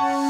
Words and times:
Bye. 0.00 0.29